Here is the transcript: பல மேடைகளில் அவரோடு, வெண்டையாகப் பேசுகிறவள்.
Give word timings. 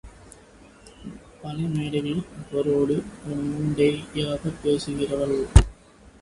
பல 1.41 1.53
மேடைகளில் 1.57 2.25
அவரோடு, 2.51 3.03
வெண்டையாகப் 3.27 4.59
பேசுகிறவள். 4.63 5.47